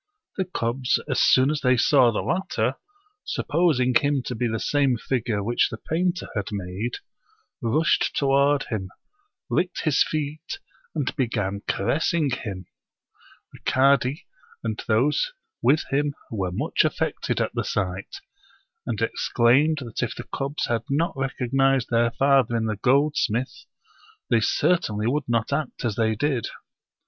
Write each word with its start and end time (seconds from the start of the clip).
The 0.35 0.45
cubs, 0.45 0.99
as 1.07 1.21
soon 1.21 1.51
as 1.51 1.61
they 1.61 1.77
saw 1.77 2.11
the 2.11 2.23
latter, 2.23 2.73
supposing 3.23 3.93
him 3.93 4.23
to 4.23 4.33
be 4.33 4.47
the 4.47 4.59
same 4.59 4.97
figure 4.97 5.43
which 5.43 5.69
the 5.69 5.77
painter 5.77 6.27
had 6.35 6.47
made, 6.51 6.93
rushed 7.61 8.15
toward 8.15 8.63
him, 8.63 8.89
licked 9.47 9.81
his 9.81 10.01
feet, 10.03 10.57
and 10.95 11.15
began 11.15 11.61
caressing 11.67 12.31
hinu 12.31 12.65
The 13.53 13.59
cadi 13.63 14.25
and 14.63 14.83
those 14.87 15.33
with 15.61 15.83
him 15.91 16.15
were 16.31 16.49
much 16.51 16.83
affected 16.83 17.39
at 17.39 17.53
the 17.53 17.63
sight, 17.63 18.15
and 18.87 18.99
exclaimed 19.03 19.81
that 19.85 20.01
if 20.01 20.15
the 20.15 20.25
cubs 20.33 20.65
had 20.65 20.81
not 20.89 21.15
recognized 21.15 21.91
their 21.91 22.09
father 22.09 22.55
in 22.57 22.65
the 22.65 22.77
goldsmith, 22.77 23.65
they 24.31 24.39
certainly 24.39 25.05
would 25.05 25.29
not 25.29 25.53
act 25.53 25.85
as 25.85 25.95
they 25.95 26.15
did. 26.15 26.47